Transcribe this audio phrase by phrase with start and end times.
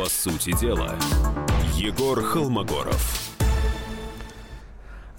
[0.00, 0.96] По сути дела,
[1.76, 3.36] Егор Холмогоров.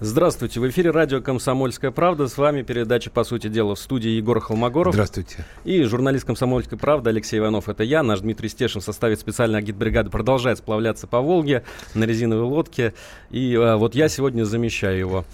[0.00, 2.26] Здравствуйте, в эфире радио «Комсомольская правда».
[2.26, 4.92] С вами передача «По сути дела» в студии Егор Холмогоров.
[4.94, 5.44] Здравствуйте.
[5.62, 7.68] И журналист «Комсомольской правды» Алексей Иванов.
[7.68, 8.02] Это я.
[8.02, 11.62] Наш Дмитрий Стешин в составе специальной агитбригады продолжает сплавляться по Волге
[11.94, 12.92] на резиновой лодке.
[13.30, 15.24] И а, вот я сегодня замещаю его.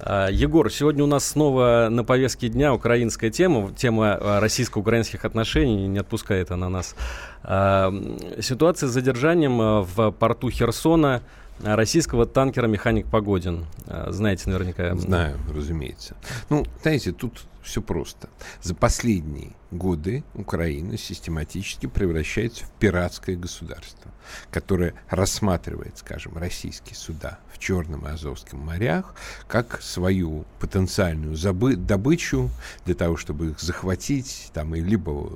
[0.00, 5.88] А, Егор, сегодня у нас снова на повестке дня украинская тема, тема а, российско-украинских отношений,
[5.88, 6.94] не отпускает она нас.
[7.42, 7.92] А,
[8.40, 11.22] ситуация с задержанием в порту Херсона
[11.62, 13.66] российского танкера «Механик Погодин».
[14.08, 14.94] Знаете наверняка.
[14.94, 16.14] Знаю, разумеется.
[16.50, 18.28] Ну, знаете, тут все просто.
[18.62, 24.10] За последние годы Украина систематически превращается в пиратское государство,
[24.50, 29.14] которое рассматривает, скажем, российские суда в Черном и Азовском морях
[29.46, 32.50] как свою потенциальную забы- добычу
[32.84, 35.30] для того, чтобы их захватить, там, и либо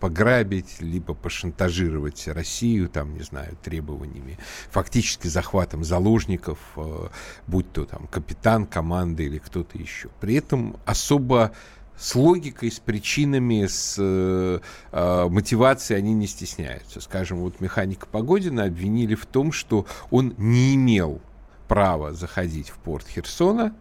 [0.00, 4.38] пограбить, либо пошантажировать Россию, там, не знаю, требованиями,
[4.70, 7.08] фактически захватом заложников, э,
[7.46, 10.08] будь то там капитан команды или кто-то еще.
[10.20, 11.52] При этом особо
[11.96, 14.60] с логикой, с причинами, с э,
[14.92, 17.00] э, мотивацией они не стесняются.
[17.00, 21.20] Скажем, вот механика Погодина обвинили в том, что он не имел
[21.68, 23.74] права заходить в порт Херсона.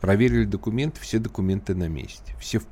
[0.00, 2.66] Проверили документы, все документы на месте, все в,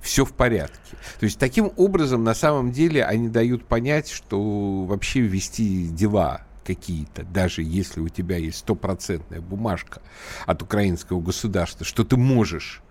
[0.00, 0.96] все в порядке.
[1.18, 7.22] То есть таким образом, на самом деле, они дают понять, что вообще вести дела какие-то,
[7.24, 10.00] даже если у тебя есть стопроцентная бумажка
[10.46, 12.82] от украинского государства, что ты можешь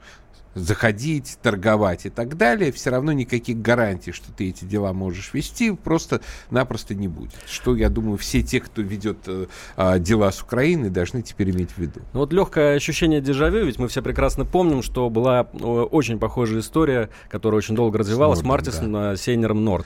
[0.56, 5.72] заходить, торговать и так далее, все равно никаких гарантий, что ты эти дела можешь вести,
[5.72, 7.36] просто-напросто не будет.
[7.46, 11.72] Что, я думаю, все те, кто ведет э, э, дела с Украиной, должны теперь иметь
[11.72, 12.00] в виду.
[12.14, 16.62] Ну вот легкое ощущение дежавю, ведь мы все прекрасно помним, что была э, очень похожая
[16.62, 19.18] история, которая очень долго развивалась, с Мартисом да.
[19.18, 19.86] Сейнером Норд.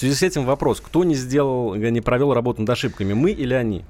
[0.00, 3.84] Связи с этим вопрос, кто не сделал, не провел работу над ошибками, мы или они?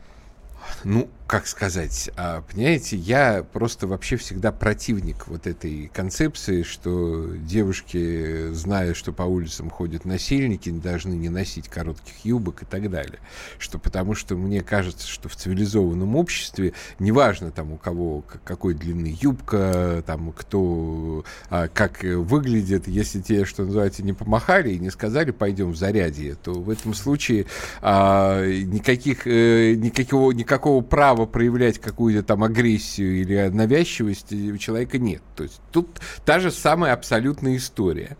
[0.85, 8.53] Ну, как сказать, а, понимаете, я просто вообще всегда противник вот этой концепции, что девушки,
[8.53, 13.20] зная, что по улицам ходят насильники, должны не носить коротких юбок и так далее.
[13.61, 19.17] Что потому что мне кажется, что в цивилизованном обществе неважно там у кого какой длины
[19.20, 25.31] юбка, там кто а, как выглядит, если те, что называется, не помахали и не сказали
[25.31, 27.47] пойдем в зарядье, то в этом случае
[27.83, 35.22] а, никаких, э, никакого, никакого права проявлять какую-то там агрессию или навязчивость у человека нет.
[35.34, 38.18] То есть тут та же самая абсолютная история.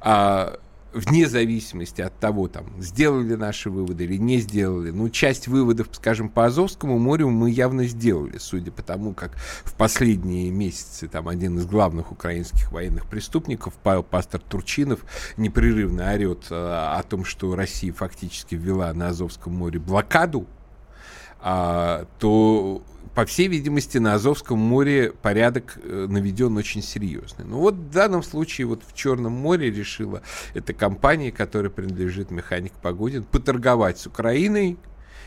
[0.00, 0.60] А,
[0.92, 4.90] вне зависимости от того, там, сделали наши выводы или не сделали.
[4.90, 9.72] Ну, часть выводов, скажем, по Азовскому морю мы явно сделали, судя по тому, как в
[9.74, 15.00] последние месяцы там один из главных украинских военных преступников, Павел Пастор Турчинов,
[15.38, 20.46] непрерывно орет э, о том, что Россия фактически ввела на Азовском море блокаду
[21.40, 22.82] то,
[23.14, 27.44] по всей видимости, на Азовском море порядок э, наведен очень серьезный.
[27.44, 30.22] Ну вот в данном случае вот в Черном море решила
[30.54, 34.76] эта компания, которая принадлежит механик Погодин, поторговать с Украиной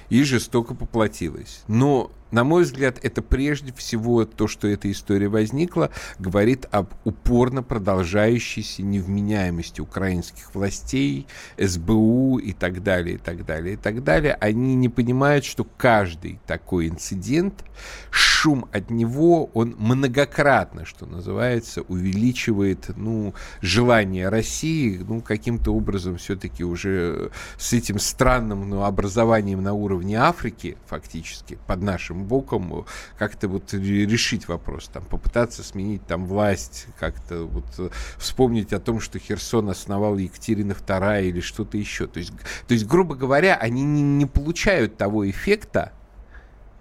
[0.09, 1.63] и жестоко поплатилась.
[1.67, 7.61] Но на мой взгляд, это прежде всего то, что эта история возникла, говорит об упорно
[7.61, 11.27] продолжающейся невменяемости украинских властей,
[11.57, 14.33] СБУ и так далее, и так далее, и так далее.
[14.39, 17.65] Они не понимают, что каждый такой инцидент,
[18.09, 26.63] шум от него, он многократно, что называется, увеличивает ну, желание России ну, каким-то образом все-таки
[26.63, 32.85] уже с этим странным ну, образованием на уровне Африки, фактически, под нашим боком
[33.17, 38.99] как-то вот решить вопрос, там, попытаться сменить там власть, как-то вот э, вспомнить о том,
[38.99, 42.07] что Херсон основал Екатерина II или что-то еще.
[42.07, 42.31] То есть,
[42.67, 45.93] то есть, грубо говоря, они не, не получают того эффекта,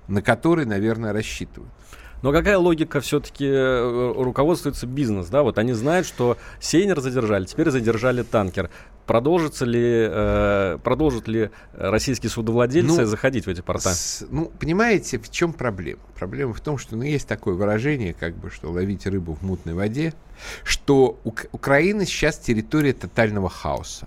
[0.09, 1.72] на который, наверное, рассчитывают.
[2.22, 5.43] Но какая логика все-таки э, руководствуется бизнес, да?
[5.43, 8.71] Вот они знают, что Сейнер задержали, теперь задержали танкер.
[9.10, 13.92] Продолжится ли, э, продолжат ли российские судовладельцы ну, заходить в эти порта?
[13.92, 15.98] С, ну, понимаете, в чем проблема?
[16.16, 19.74] Проблема в том, что ну, есть такое выражение, как бы, что ловить рыбу в мутной
[19.74, 20.15] воде,
[20.62, 24.07] что Украина сейчас территория тотального хаоса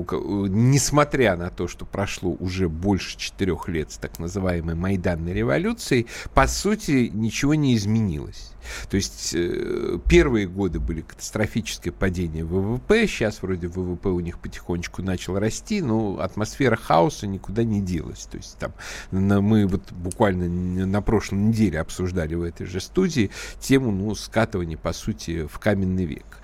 [0.00, 6.46] несмотря на то, что прошло уже больше четырех лет с так называемой Майданной революцией, по
[6.46, 8.52] сути ничего не изменилось.
[8.90, 15.02] То есть э, первые годы были катастрофическое падение ВВП, сейчас вроде ВВП у них потихонечку
[15.02, 18.26] начал расти, но атмосфера хаоса никуда не делась.
[18.30, 18.72] То есть там
[19.10, 20.48] мы вот буквально
[20.86, 23.30] на прошлой неделе обсуждали в этой же студии
[23.60, 26.38] тему ну, скатывания, по сути, в каменный век.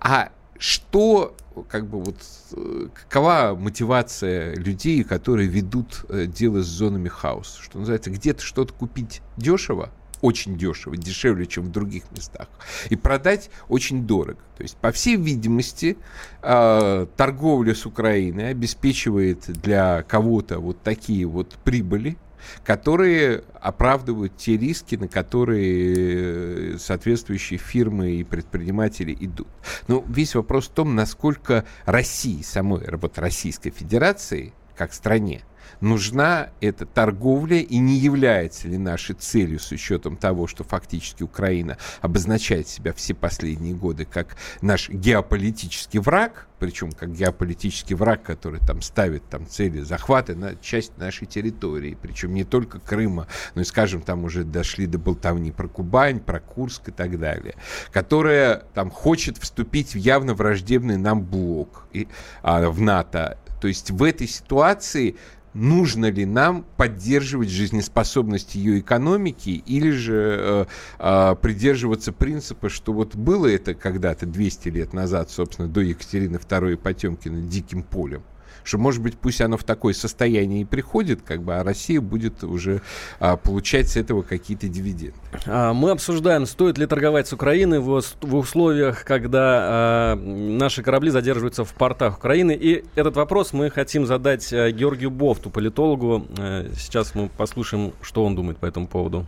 [0.00, 1.36] А что
[1.68, 2.16] как бы вот
[2.52, 7.62] э, какова мотивация людей, которые ведут э, дело с зонами хаоса?
[7.62, 9.90] Что называется, где-то что-то купить дешево,
[10.20, 12.48] очень дешево, дешевле, чем в других местах,
[12.88, 14.40] и продать очень дорого.
[14.56, 15.98] То есть, по всей видимости,
[16.42, 22.16] э, торговля с Украиной обеспечивает для кого-то вот такие вот прибыли,
[22.64, 29.48] которые оправдывают те риски, на которые э, соответствующие фирмы и предприниматели идут.
[29.88, 35.44] Но весь вопрос в том, насколько России, самой вот Российской Федерации, как стране,
[35.80, 41.78] нужна эта торговля и не является ли нашей целью с учетом того, что фактически Украина
[42.00, 48.80] обозначает себя все последние годы как наш геополитический враг, причем как геополитический враг, который там
[48.80, 54.02] ставит там цели захвата на часть нашей территории, причем не только Крыма, но и, скажем,
[54.02, 57.56] там уже дошли до болтовни про Кубань, про Курск и так далее,
[57.92, 62.08] которая там хочет вступить в явно враждебный нам блок и,
[62.42, 63.38] а, в НАТО.
[63.60, 65.16] То есть в этой ситуации
[65.54, 70.66] нужно ли нам поддерживать жизнеспособность ее экономики или же э,
[70.98, 76.76] э, придерживаться принципа, что вот было это когда-то 200 лет назад, собственно, до Екатерины II
[76.76, 78.22] Потемкина диким полем,
[78.64, 82.42] что, может быть, пусть оно в такое состояние и приходит, как бы, а Россия будет
[82.42, 82.80] уже
[83.20, 85.16] а, получать с этого какие-то дивиденды.
[85.46, 91.10] А, мы обсуждаем, стоит ли торговать с Украиной в, в условиях, когда а, наши корабли
[91.10, 92.56] задерживаются в портах Украины.
[92.58, 96.26] И этот вопрос мы хотим задать а, Георгию Бофту, политологу.
[96.38, 99.26] А, сейчас мы послушаем, что он думает по этому поводу.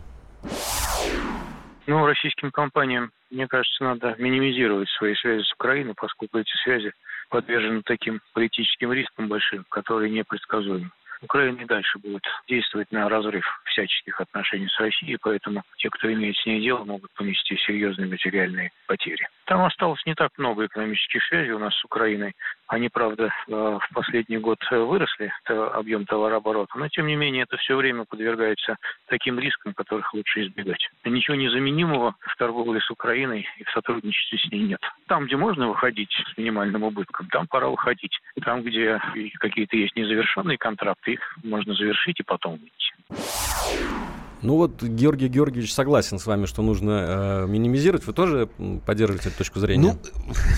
[1.87, 6.91] Ну, российским компаниям, мне кажется, надо минимизировать свои связи с Украиной, поскольку эти связи
[7.29, 10.91] подвержены таким политическим рискам большим, которые непредсказуемы.
[11.21, 16.37] Украина и дальше будет действовать на разрыв всяческих отношений с Россией, поэтому те, кто имеет
[16.37, 19.27] с ней дело, могут понести серьезные материальные потери.
[19.47, 22.35] Там осталось не так много экономических связей у нас с Украиной.
[22.67, 27.55] Они, правда, э, в последний год выросли, это объем товарооборота, но, тем не менее, это
[27.55, 28.75] все время подвергается
[29.07, 30.89] таким рискам, которых лучше избегать.
[31.05, 34.81] Ничего незаменимого в торговле с Украиной и в сотрудничестве с ней нет.
[35.07, 38.19] Там, где можно выходить с минимальным убытком, там пора выходить.
[38.43, 38.99] Там, где
[39.39, 44.26] какие-то есть незавершенные контракты, их можно завершить и потом выйти.
[44.41, 48.05] Ну вот Георгий Георгиевич согласен с вами, что нужно э, минимизировать.
[48.05, 48.49] Вы тоже
[48.85, 49.97] поддерживаете эту точку зрения?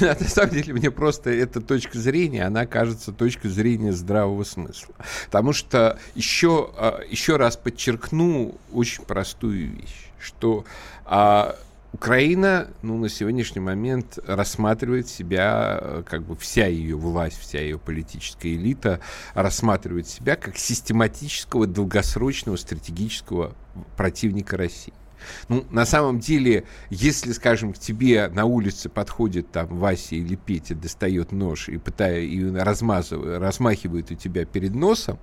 [0.01, 4.93] Ну, на самом деле, мне просто эта точка зрения, она кажется точкой зрения здравого смысла.
[5.25, 10.65] Потому что еще, э, еще раз подчеркну очень простую вещь, что
[11.05, 11.53] э,
[11.91, 17.79] Украина, ну, на сегодняшний момент рассматривает себя, э, как бы вся ее власть, вся ее
[17.79, 18.99] политическая элита
[19.33, 23.55] рассматривает себя как систематического, долгосрочного, стратегического
[23.97, 24.93] противника России.
[25.47, 30.75] Ну, на самом деле, если, скажем, к тебе на улице подходит там Вася или Петя,
[30.75, 35.19] достает нож и, пытая, и размазывает, размахивает у тебя перед носом,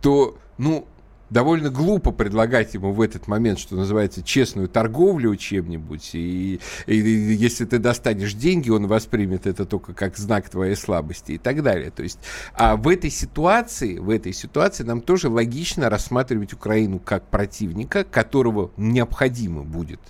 [0.00, 0.86] то, ну,
[1.30, 6.10] довольно глупо предлагать ему в этот момент, что называется, честную торговлю чем-нибудь.
[6.14, 11.32] И, и, и если ты достанешь деньги, он воспримет это только как знак твоей слабости
[11.32, 11.90] и так далее.
[11.90, 12.18] То есть,
[12.54, 18.70] а в этой ситуации, в этой ситуации нам тоже логично рассматривать Украину как противника, которого
[18.76, 20.00] необходимо будет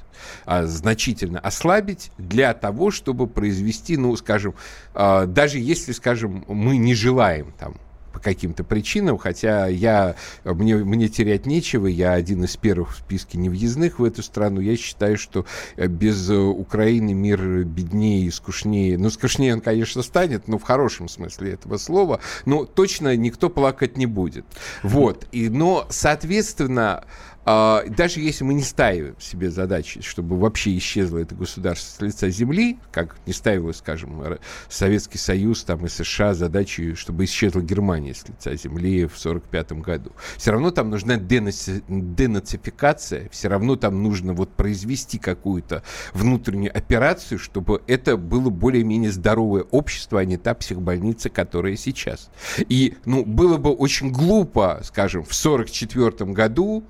[0.45, 4.55] а, значительно ослабить для того, чтобы произвести, ну, скажем,
[4.95, 7.77] а, даже если, скажем, мы не желаем там
[8.13, 13.39] по каким-то причинам, хотя я, мне, мне терять нечего, я один из первых в списке
[13.39, 15.47] невъездных в эту страну, я считаю, что
[15.77, 20.63] э, без э, Украины мир беднее и скучнее, ну, скучнее он, конечно, станет, но в
[20.63, 24.45] хорошем смысле этого слова, но точно никто плакать не будет.
[24.83, 27.05] Вот, и, но, соответственно,
[27.51, 32.29] а, даже если мы не ставим себе задачи, чтобы вообще исчезло это государство с лица
[32.29, 34.23] земли, как не ставило, скажем,
[34.69, 40.13] Советский Союз там, и США задачи, чтобы исчезла Германия с лица земли в 1945 году,
[40.37, 41.83] все равно там нужна денаци...
[41.89, 49.63] денацификация, все равно там нужно вот произвести какую-то внутреннюю операцию, чтобы это было более-менее здоровое
[49.63, 52.29] общество, а не та психбольница, которая сейчас.
[52.59, 56.85] И ну, было бы очень глупо, скажем, в 1944 году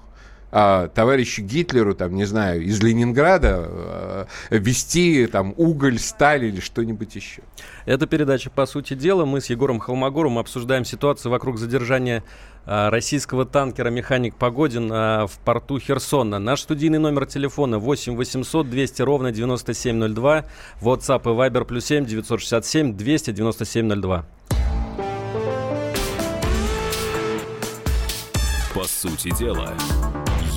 [0.51, 7.15] а, товарищу Гитлеру, там, не знаю, из Ленинграда а, вести там уголь, сталь или что-нибудь
[7.15, 7.43] еще.
[7.85, 9.25] Это передача «По сути дела».
[9.25, 12.25] Мы с Егором Холмогором обсуждаем ситуацию вокруг задержания
[12.65, 16.39] а, российского танкера «Механик Погодин» в порту Херсона.
[16.39, 20.45] Наш студийный номер телефона 8 800 200 ровно 9702.
[20.81, 24.25] WhatsApp и Viber плюс 7 967 297 02.
[28.75, 29.75] По сути дела.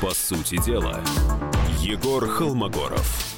[0.00, 0.98] По сути дела,
[1.78, 3.36] Егор Холмогоров.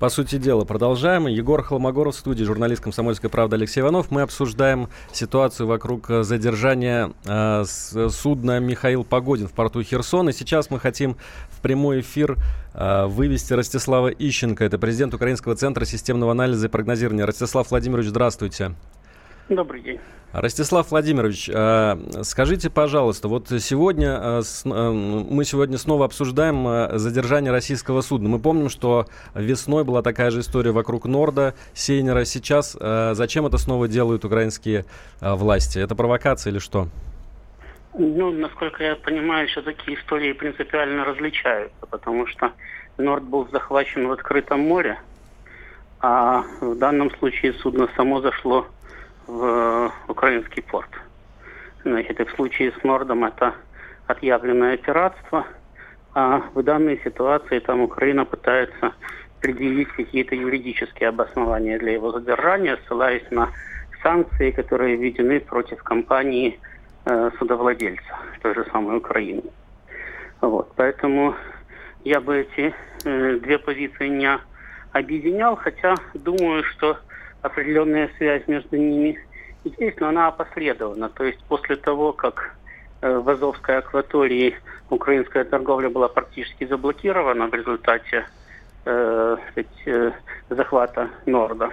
[0.00, 1.28] По сути дела, продолжаем.
[1.28, 4.10] Егор Холмогоров в студии, журналист «Комсомольская правда» Алексей Иванов.
[4.10, 10.30] Мы обсуждаем ситуацию вокруг э, задержания э, судна «Михаил Погодин» в порту Херсон.
[10.30, 11.16] И сейчас мы хотим
[11.48, 12.36] в прямой эфир
[12.74, 14.64] э, вывести Ростислава Ищенко.
[14.64, 17.24] Это президент Украинского центра системного анализа и прогнозирования.
[17.24, 18.74] Ростислав Владимирович, здравствуйте.
[19.48, 20.00] Добрый день.
[20.32, 28.02] Ростислав Владимирович, э, скажите, пожалуйста, вот сегодня э, э, мы сегодня снова обсуждаем задержание российского
[28.02, 28.28] судна.
[28.28, 32.24] Мы помним, что весной была такая же история вокруг Норда, Сейнера.
[32.24, 34.84] Сейчас зачем это снова делают украинские
[35.20, 35.78] власти?
[35.78, 36.88] Это провокация или что?
[37.94, 42.52] Ну, насколько я понимаю, все-таки истории принципиально различаются, потому что
[42.98, 45.00] Норд был захвачен в открытом море,
[46.00, 48.66] а в данном случае судно само зашло
[49.28, 50.90] в украинский порт.
[51.84, 53.54] Значит, и в случае с Нордом это
[54.06, 55.46] отъявленное пиратство,
[56.14, 58.94] а в данной ситуации там Украина пытается
[59.40, 63.52] предъявить какие-то юридические обоснования для его задержания, ссылаясь на
[64.02, 66.58] санкции, которые введены против компании
[67.04, 69.42] э, судовладельца той же самой Украины.
[70.40, 71.34] Вот, поэтому
[72.04, 74.38] я бы эти э, две позиции не
[74.92, 76.98] объединял, хотя думаю, что
[77.48, 79.18] определенная связь между ними
[79.64, 81.08] есть, но она опосредована.
[81.08, 82.54] То есть после того, как
[83.00, 84.54] э, в Азовской акватории
[84.90, 88.26] украинская торговля была практически заблокирована в результате
[88.84, 89.36] э,
[89.86, 90.12] э,
[90.48, 91.70] захвата Норда,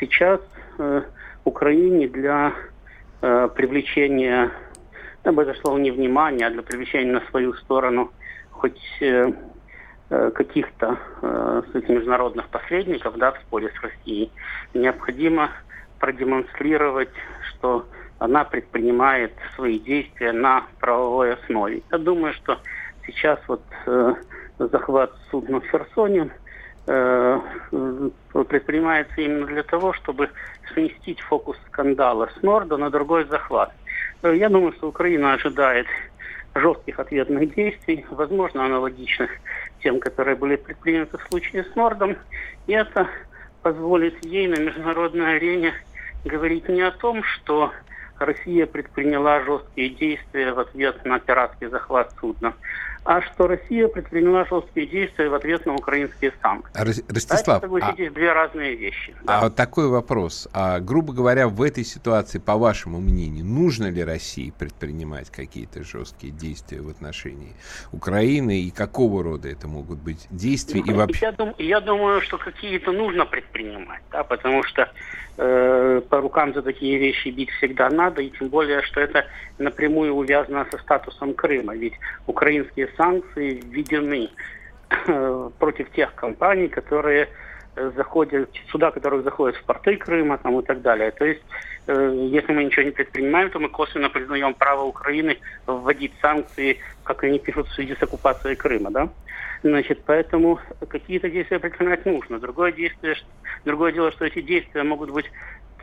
[0.00, 0.40] сейчас
[0.78, 1.02] э,
[1.44, 2.52] Украине для
[3.20, 4.50] э, привлечения,
[5.24, 8.10] да, бы зашло не внимания, а для привлечения на свою сторону
[8.50, 9.32] хоть э
[10.08, 14.30] каких-то э, международных посредников да, в споре с Россией,
[14.72, 15.50] необходимо
[15.98, 17.12] продемонстрировать,
[17.50, 17.86] что
[18.18, 21.82] она предпринимает свои действия на правовой основе.
[21.90, 22.58] Я думаю, что
[23.06, 24.14] сейчас вот э,
[24.58, 26.30] захват судна в Херсоне
[26.86, 27.40] э,
[28.48, 30.30] предпринимается именно для того, чтобы
[30.72, 33.72] сместить фокус скандала с Норда на другой захват.
[34.22, 35.86] Э, я думаю, что Украина ожидает
[36.54, 39.30] жестких ответных действий, возможно, аналогичных
[39.82, 42.16] тем, которые были предприняты в случае с Нордом.
[42.66, 43.08] И это
[43.62, 45.74] позволит ей на международной арене
[46.24, 47.72] говорить не о том, что
[48.18, 52.54] Россия предприняла жесткие действия в ответ на пиратский захват судна,
[53.08, 57.02] а что Россия предприняла жесткие действия в ответ на украинские санкции.
[57.08, 59.14] Ростислав, Давайте а, две разные вещи.
[59.22, 59.38] Да.
[59.38, 60.46] А вот такой вопрос.
[60.52, 66.34] А, грубо говоря, в этой ситуации, по вашему мнению, нужно ли России предпринимать какие-то жесткие
[66.34, 67.54] действия в отношении
[67.92, 70.82] Украины и какого рода это могут быть действия?
[70.82, 71.24] И вообще...
[71.24, 74.86] я, дум, я думаю, что какие-то нужно предпринимать, да, потому что
[75.38, 79.24] э, по рукам за такие вещи бить всегда надо, и тем более, что это
[79.56, 81.94] напрямую увязано со статусом Крыма, ведь
[82.26, 84.28] украинские санкции введены
[85.06, 87.28] э, против тех компаний, которые
[87.76, 91.10] э, заходят, суда которых заходят в порты Крыма там, и так далее.
[91.12, 91.42] То есть,
[91.86, 97.24] э, если мы ничего не предпринимаем, то мы косвенно признаем право Украины вводить санкции, как
[97.24, 98.90] они пишут, в связи с оккупацией Крыма.
[98.90, 99.08] Да?
[99.62, 102.38] Значит, поэтому какие-то действия предпринимать нужно.
[102.38, 103.16] Другое, действие,
[103.64, 105.30] другое дело, что эти действия могут быть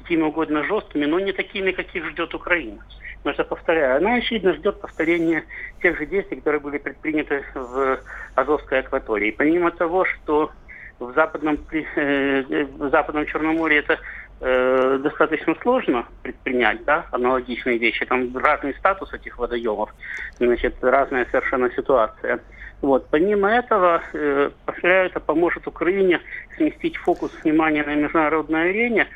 [0.06, 2.78] какими угодно жесткими, но не такими, каких ждет Украина.
[3.18, 5.44] Потому что, повторяю, она, очевидно, ждет повторения
[5.82, 8.00] тех же действий, которые были предприняты в
[8.36, 9.32] Азовской акватории.
[9.32, 10.52] Помимо того, что
[11.00, 13.98] в западном, э, в западном Черноморье это
[14.42, 18.06] э, достаточно сложно предпринять, да, аналогичные вещи.
[18.06, 19.90] Там разный статус этих водоемов,
[20.38, 22.40] значит, разная совершенно ситуация.
[22.82, 23.08] Вот.
[23.10, 26.22] Помимо этого, э, повторяю, это поможет Украине
[26.58, 29.08] сместить фокус внимания на международной арене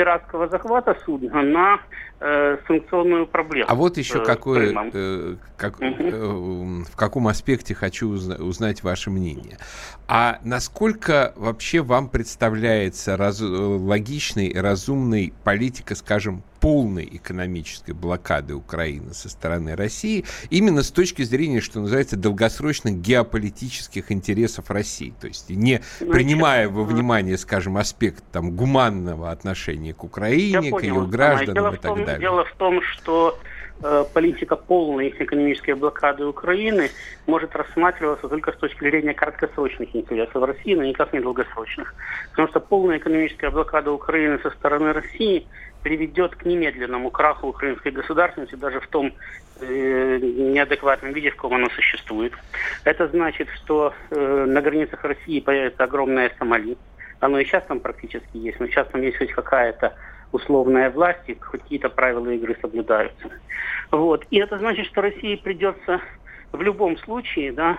[0.00, 1.78] пиратского захвата судна на
[2.20, 3.66] э, санкционную проблему.
[3.68, 5.84] А вот еще э, какой, э, как, угу.
[5.88, 9.58] э, в каком аспекте хочу узна- узнать ваше мнение.
[10.06, 19.14] А насколько вообще вам представляется раз, логичной и разумной политика, скажем, полной экономической блокады Украины
[19.14, 25.14] со стороны России, именно с точки зрения, что называется, долгосрочных геополитических интересов России.
[25.20, 30.82] То есть не ну, принимая во внимание, скажем, аспект там, гуманного отношения к Украине, к
[30.82, 32.20] ее гражданам дело и так том, далее.
[32.20, 33.38] Дело в том, что
[33.82, 36.90] э, политика полной экономической блокады Украины
[37.26, 41.94] может рассматриваться только с точки зрения краткосрочных интересов России, но никак не долгосрочных.
[42.30, 45.46] Потому что полная экономическая блокада Украины со стороны России
[45.82, 49.12] приведет к немедленному краху украинской государственности даже в том
[49.60, 52.32] э, неадекватном виде, в каком оно существует.
[52.84, 56.76] Это значит, что э, на границах России появится огромное Сомали.
[57.20, 59.94] Оно и сейчас там практически есть, но сейчас там есть хоть какая-то
[60.32, 63.30] условная власть, и какие-то правила игры соблюдаются.
[63.90, 64.24] Вот.
[64.30, 66.00] И это значит, что России придется
[66.52, 67.78] в любом случае, да,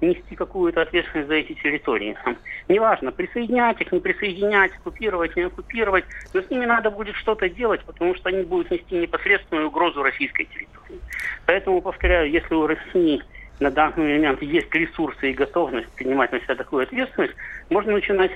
[0.00, 2.16] нести какую-то ответственность за эти территории.
[2.24, 2.36] Там,
[2.68, 7.82] неважно, присоединять их, не присоединять, оккупировать, не оккупировать, но с ними надо будет что-то делать,
[7.84, 11.00] потому что они будут нести непосредственную угрозу российской территории.
[11.46, 13.22] Поэтому, повторяю, если у России
[13.58, 17.34] на данный момент есть ресурсы и готовность принимать на себя такую ответственность,
[17.68, 18.32] можно начинать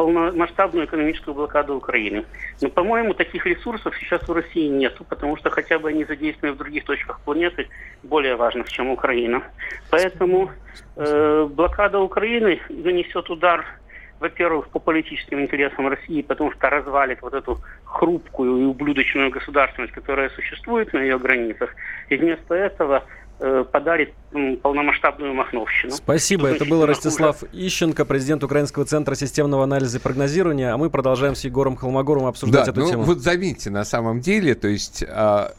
[0.00, 2.24] полномасштабную экономическую блокаду Украины.
[2.62, 6.56] Но, по-моему, таких ресурсов сейчас у России нет, потому что хотя бы они задействованы в
[6.56, 7.68] других точках планеты
[8.02, 9.42] более важных, чем Украина.
[9.90, 10.52] Поэтому
[10.96, 13.66] э, блокада Украины нанесет удар
[14.20, 20.28] во-первых, по политическим интересам России, потому что развалит вот эту хрупкую и ублюдочную государственность, которая
[20.30, 21.74] существует на ее границах.
[22.10, 23.04] И вместо этого
[23.72, 24.12] подарит
[24.62, 25.92] полномасштабную махновщину.
[25.92, 26.48] Спасибо.
[26.48, 27.52] Это был Ростислав хуже.
[27.52, 30.72] Ищенко, президент Украинского центра системного анализа и прогнозирования.
[30.72, 33.02] А мы продолжаем с Егором Холмогором обсуждать да, эту ну, тему.
[33.04, 35.52] Вот заметьте, на самом деле, то есть а,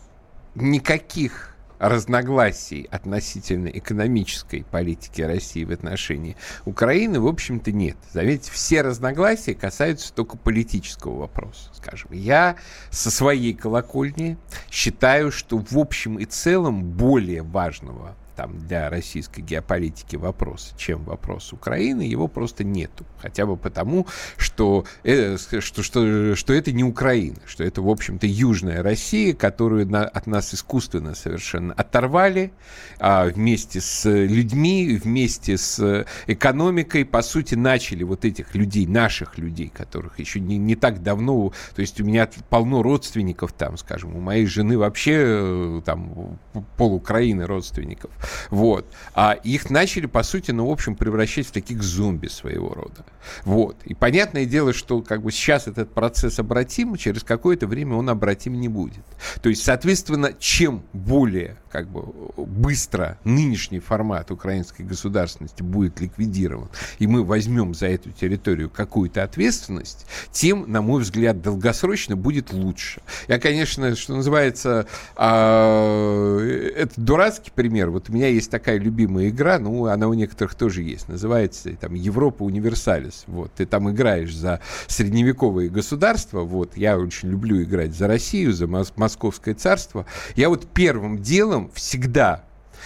[0.56, 1.51] никаких
[1.82, 7.98] разногласий относительно экономической политики России в отношении Украины, в общем-то, нет.
[8.14, 12.12] Заметьте, все разногласия касаются только политического вопроса, скажем.
[12.12, 12.58] Я
[12.92, 14.38] со своей колокольни
[14.70, 21.54] считаю, что в общем и целом более важного там, для российской геополитики вопрос, чем вопрос
[21.54, 23.06] Украины, его просто нету.
[23.20, 28.26] Хотя бы потому, что, э, что, что, что это не Украина, что это, в общем-то,
[28.26, 32.52] Южная Россия, которую на, от нас искусственно совершенно оторвали
[33.00, 39.70] а, вместе с людьми, вместе с экономикой, по сути, начали вот этих людей, наших людей,
[39.70, 44.20] которых еще не, не так давно, то есть у меня полно родственников там, скажем, у
[44.20, 46.40] моей жены вообще э, там
[46.76, 48.10] пол Украины родственников.
[48.50, 48.86] Вот.
[49.14, 53.06] А их начали, по сути, ну, в общем, превращать в таких зомби своего рода.
[53.44, 53.78] Вот.
[53.86, 58.60] И понятное дело, что как бы сейчас этот процесс обратим, через какое-то время он обратим
[58.60, 59.04] не будет.
[59.42, 62.02] То есть, соответственно, чем более как бы
[62.38, 70.06] быстро нынешний формат украинской государственности будет ликвидирован, и мы возьмем за эту территорию какую-то ответственность,
[70.32, 73.02] тем, на мой взгляд, долгосрочно будет лучше.
[73.28, 77.90] Я, конечно, что называется, э, это дурацкий пример.
[77.90, 81.94] Вот у меня есть такая любимая игра, ну, она у некоторых тоже есть, называется там
[81.94, 83.24] Европа Универсалис.
[83.28, 88.68] Вот, ты там играешь за средневековые государства, вот, я очень люблю играть за Россию, за
[88.68, 90.06] Московское царство.
[90.36, 92.44] Я вот первым делом всегда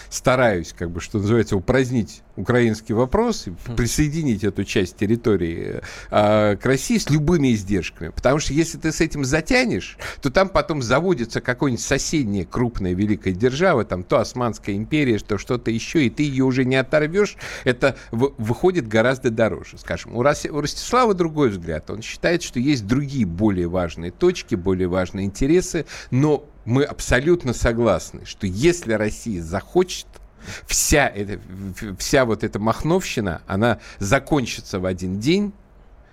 [0.10, 3.46] стараюсь, как бы, что называется, упразднить украинский вопрос,
[3.78, 5.82] присоединить эту часть территории
[6.12, 8.10] э, к России с любыми издержками.
[8.10, 13.34] Потому что если ты с этим затянешь, то там потом заводится какой-нибудь соседняя крупная великая
[13.34, 17.96] держава, там то Османская империя, что что-то еще, и ты ее уже не оторвешь, это
[18.12, 19.78] в, выходит гораздо дороже.
[19.78, 21.90] Скажем, у, Рос, у Ростислава другой взгляд.
[21.90, 28.26] Он считает, что есть другие более важные точки, более важные интересы, но мы абсолютно согласны,
[28.26, 30.08] что если Россия захочет,
[30.68, 31.40] вся, эта,
[31.98, 35.54] вся вот эта махновщина, она закончится в один день,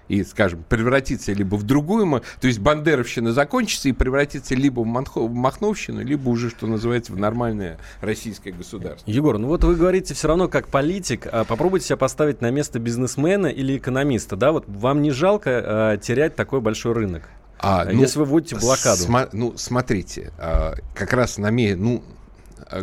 [0.08, 6.02] и, скажем, превратится либо в другую, то есть бандеровщина закончится и превратится либо в, махновщину,
[6.02, 9.10] либо уже, что называется, в нормальное российское государство.
[9.10, 12.78] Егор, ну вот вы говорите все равно как политик, а попробуйте себя поставить на место
[12.78, 17.22] бизнесмена или экономиста, да, вот вам не жалко а, терять такой большой рынок?
[17.62, 19.05] А, ну, если вы вводите блокаду.
[19.05, 22.03] Сма- ну, смотрите, а, как раз на ну,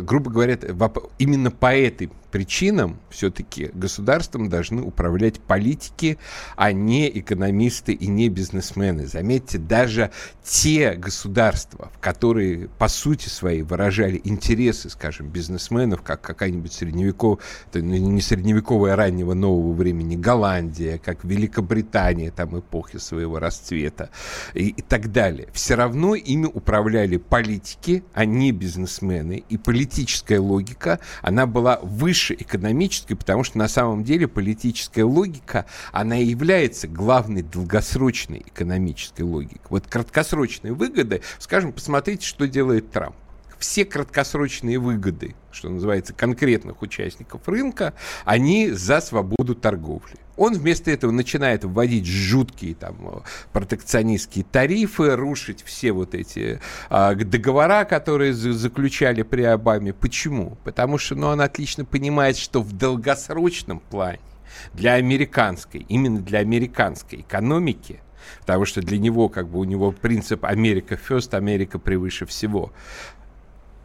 [0.00, 0.54] грубо говоря,
[1.18, 6.18] именно по этой причинам все-таки государством должны управлять политики,
[6.56, 9.06] а не экономисты и не бизнесмены.
[9.06, 10.10] Заметьте, даже
[10.44, 17.38] те государства, которые по сути своей выражали интересы, скажем, бизнесменов, как какая-нибудь средневековая,
[17.74, 24.10] не средневековая, а раннего нового времени Голландия, как Великобритания, там эпохи своего расцвета
[24.54, 29.44] и, и так далее, все равно ими управляли политики, а не бизнесмены.
[29.48, 35.66] И политическая логика, она была выше выше экономической, потому что на самом деле политическая логика,
[35.92, 39.62] она и является главной долгосрочной экономической логикой.
[39.70, 43.16] Вот краткосрочные выгоды, скажем, посмотрите, что делает Трамп
[43.58, 47.92] все краткосрочные выгоды, что называется, конкретных участников рынка,
[48.24, 50.16] они за свободу торговли.
[50.40, 53.22] Он вместо этого начинает вводить жуткие там
[53.52, 59.92] протекционистские тарифы, рушить все вот эти а, договора, которые заключали при Обаме.
[59.92, 60.56] Почему?
[60.64, 64.20] Потому что ну, он отлично понимает, что в долгосрочном плане
[64.72, 68.00] для американской, именно для американской экономики,
[68.40, 72.72] потому что для него, как бы, у него принцип Америка first, Америка превыше всего.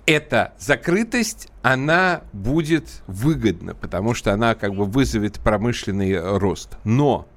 [0.05, 6.77] Эта закрытость, она будет выгодна, потому что она как бы вызовет промышленный рост.
[6.83, 7.27] Но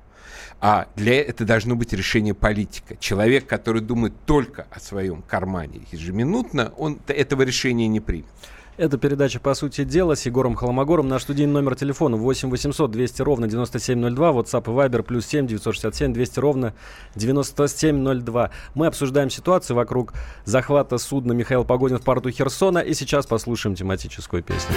[0.61, 2.97] а для это должно быть решение политика.
[2.97, 8.27] Человек, который думает только о своем кармане ежеминутно, он этого решения не примет.
[8.79, 11.09] Это передача «По сути дела» с Егором Холмогором.
[11.09, 14.31] Наш студийный номер телефона 8 800 200 ровно 9702.
[14.31, 16.75] WhatsApp и Viber плюс 7 967 200 ровно
[17.17, 18.51] 9702.
[18.75, 20.13] Мы обсуждаем ситуацию вокруг
[20.45, 22.79] захвата судна Михаил Погодин в порту Херсона.
[22.79, 24.77] И сейчас послушаем тематическую песню.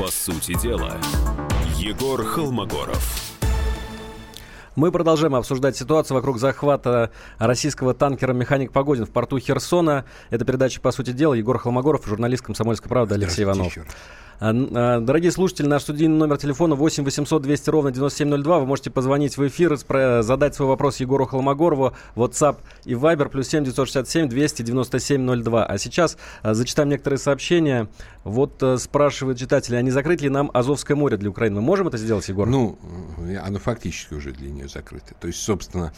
[0.00, 0.96] По сути дела,
[1.76, 3.36] Егор Холмогоров.
[4.74, 10.06] Мы продолжаем обсуждать ситуацию вокруг захвата российского танкера «Механик Погодин» в порту Херсона.
[10.30, 11.34] Это передача «По сути дела».
[11.34, 13.76] Егор Холмогоров, журналист «Комсомольской правды» Алексей Иванов.
[13.76, 13.82] А,
[14.40, 18.60] дорогие слушатели, наш студийный номер телефона 8 800 200 ровно 9702.
[18.60, 21.92] Вы можете позвонить в эфир, задать свой вопрос Егору Холмогорову.
[22.16, 25.64] WhatsApp и Viber плюс 7 967 297 02.
[25.66, 27.88] А сейчас а, зачитаем некоторые сообщения.
[28.24, 31.56] Вот спрашивают читатели, а не закрыть ли нам Азовское море для Украины?
[31.56, 32.46] Мы можем это сделать, Егор?
[32.46, 32.78] Ну,
[33.42, 35.14] оно фактически уже для нее закрыто.
[35.20, 35.92] То есть, собственно,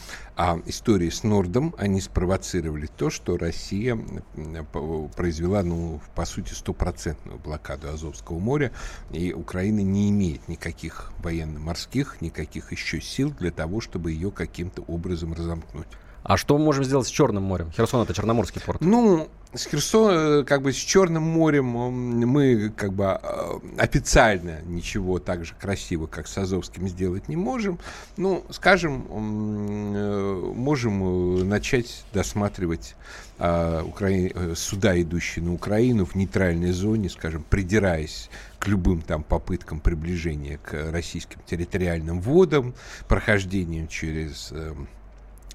[0.65, 3.97] истории с Нордом, они спровоцировали то, что Россия
[5.15, 8.71] произвела, ну, по сути, стопроцентную блокаду Азовского Азовского моря,
[9.11, 15.33] и Украина не имеет никаких военно-морских, никаких еще сил для того, чтобы ее каким-то образом
[15.33, 15.87] разомкнуть.
[16.23, 17.69] А что мы можем сделать с Черным морем?
[17.71, 18.79] Херсон это Черноморский порт.
[18.79, 25.19] Ну, с Херсоном, э, как бы с Черным морем мы как бы э, официально ничего
[25.19, 27.77] так же красиво, как с Азовским, сделать не можем.
[28.15, 32.95] Ну, скажем, э, можем начать досматривать
[33.43, 34.55] Укра...
[34.55, 40.91] суда, идущие на Украину в нейтральной зоне, скажем, придираясь к любым там попыткам приближения к
[40.91, 42.73] российским территориальным водам,
[43.09, 44.53] прохождением через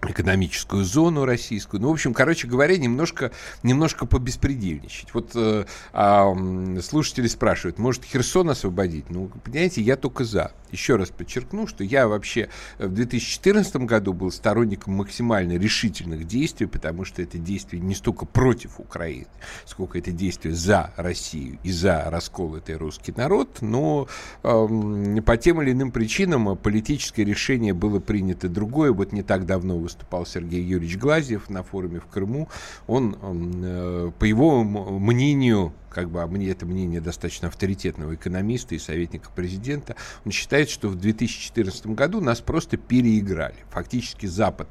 [0.03, 1.81] экономическую зону российскую.
[1.81, 3.33] Ну, в общем, короче говоря, немножко,
[3.63, 5.13] немножко побеспредельничать.
[5.15, 9.11] Вот э, э, слушатели спрашивают, может Херсон освободить?
[9.11, 10.53] Ну, понимаете, я только за.
[10.71, 17.05] Еще раз подчеркну, что я вообще в 2014 году был сторонником максимально решительных действий, потому
[17.05, 19.27] что это действие не столько против Украины,
[19.65, 24.09] сколько это действие за Россию и за расколотый русский народ, но
[24.43, 28.93] э, по тем или иным причинам политическое решение было принято другое.
[28.93, 32.49] Вот не так давно выступал Сергей Юрьевич Глазьев на форуме в Крыму.
[32.87, 38.79] Он, э, по его мнению, как бы, а мне это мнение достаточно авторитетного экономиста и
[38.79, 39.97] советника президента,
[40.27, 43.57] он считает, что в 2014 году нас просто переиграли.
[43.71, 44.69] Фактически Запад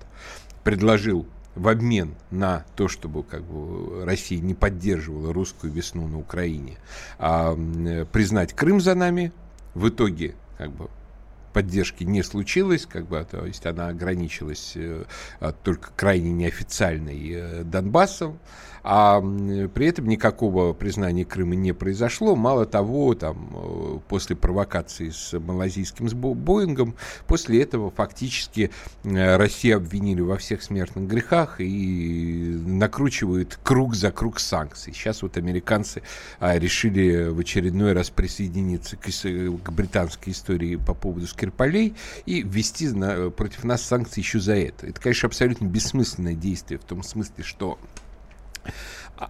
[0.64, 1.26] предложил
[1.56, 6.78] в обмен на то, чтобы как бы, Россия не поддерживала русскую весну на Украине,
[7.18, 7.56] а,
[8.12, 9.32] признать Крым за нами.
[9.74, 10.90] В итоге как бы,
[11.58, 15.06] поддержки не случилось, как бы, то есть она ограничилась э,
[15.64, 18.38] только крайне неофициальной э, Донбассом.
[18.90, 22.38] А при этом никакого признания Крыма не произошло.
[22.38, 26.96] Мало того, там, э, после провокации с малазийским Боингом,
[27.28, 28.72] после этого фактически
[29.04, 34.94] э, Россию обвинили во всех смертных грехах и накручивают круг за круг санкций.
[34.94, 36.02] Сейчас вот американцы
[36.40, 41.94] а, решили в очередной раз присоединиться к, к британской истории по поводу Скрипалей
[42.26, 44.88] и ввести на, против нас санкции еще за это.
[44.88, 47.78] Это, конечно, абсолютно бессмысленное действие в том смысле, что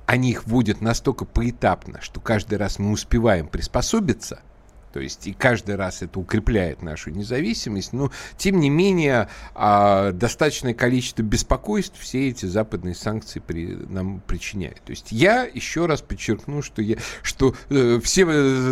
[0.05, 4.41] они их вводят настолько поэтапно, что каждый раз мы успеваем приспособиться–
[4.97, 10.73] то есть и каждый раз это укрепляет нашу независимость, но тем не менее а, достаточное
[10.73, 14.81] количество беспокойств все эти западные санкции при, нам причиняют.
[14.81, 18.25] То есть я еще раз подчеркну, что, я, что э, все,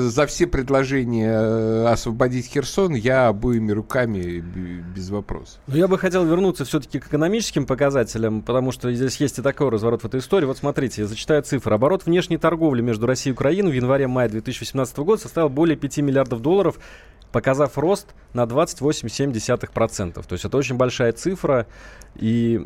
[0.09, 5.59] за все предложения э, освободить Херсон я обоими руками без вопросов.
[5.67, 9.69] Но я бы хотел вернуться все-таки к экономическим показателям, потому что здесь есть и такой
[9.69, 10.47] разворот в этой истории.
[10.47, 11.75] Вот смотрите, я зачитаю цифры.
[11.75, 16.14] Оборот внешней торговли между Россией и Украиной в январе-мае 2018 года составил более 5 миллиардов
[16.15, 16.79] миллиардов долларов,
[17.31, 20.13] показав рост на 28,7%.
[20.13, 21.67] То есть это очень большая цифра,
[22.15, 22.59] и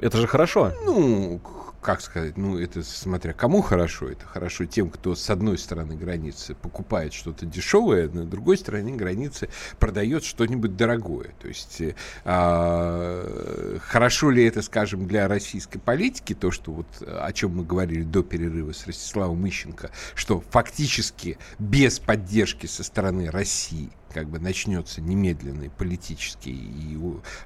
[0.00, 0.72] это же хорошо.
[0.86, 1.40] Ну,
[1.84, 4.08] как сказать, ну, это смотря кому хорошо.
[4.08, 9.50] Это хорошо тем, кто с одной стороны границы покупает что-то дешевое, на другой стороне границы
[9.78, 11.34] продает что-нибудь дорогое.
[11.40, 11.94] То есть э,
[12.24, 18.02] а, хорошо ли это, скажем, для российской политики, то, что вот о чем мы говорили
[18.02, 25.00] до перерыва с Ростиславом Ищенко, что фактически без поддержки со стороны России– как бы начнется
[25.00, 26.96] немедленный политический и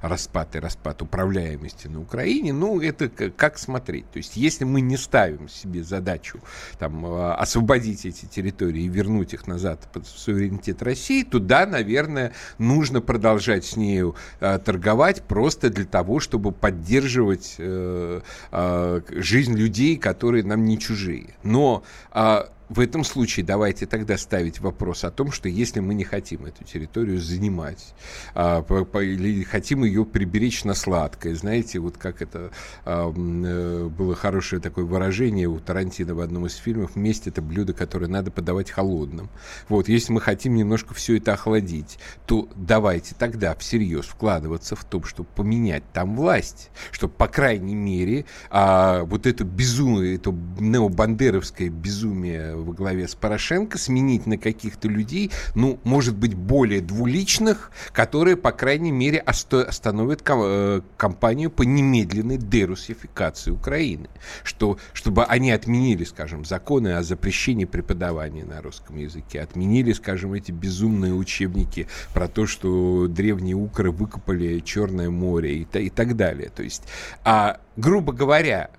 [0.02, 4.11] распад и распад управляемости на Украине, ну, это как смотреть.
[4.11, 6.40] То есть, если мы не ставим себе задачу
[6.78, 12.33] там, а, освободить эти территории и вернуть их назад под суверенитет России, то да, наверное,
[12.59, 18.20] нужно продолжать с нею а, торговать просто для того, чтобы поддерживать э,
[18.52, 21.35] э, жизнь людей, которые нам не чужие.
[21.42, 26.04] Но э, в этом случае давайте тогда ставить вопрос о том, что если мы не
[26.04, 27.94] хотим эту территорию занимать,
[28.35, 28.62] а,
[29.00, 32.50] или хотим ее приберечь на сладкое, знаете, вот как это
[32.85, 37.72] а, э, было хорошее такое выражение у Тарантино в одном из фильмов, месть это блюдо,
[37.72, 39.31] которое надо подавать холодным.
[39.68, 45.02] Вот, если мы хотим немножко все это охладить, то давайте тогда всерьез вкладываться в то,
[45.04, 52.58] чтобы поменять там власть, чтобы, по крайней мере, а, вот это безумие, это необандеровское безумие
[52.62, 58.53] во главе с Порошенко, сменить на каких-то людей, ну, может быть, более двуличных, которые, по
[58.53, 64.09] крайней мере, остановят э, кампанию по немедленной дерусификации Украины.
[64.42, 70.53] Что, чтобы они отменили, скажем, законы о запрещении преподавания на русском языке, отменили, скажем, эти
[70.53, 76.51] безумные учебники про то, что древние укры выкопали Черное море и, и так далее.
[76.55, 76.83] То есть,
[77.25, 78.71] а, грубо говоря,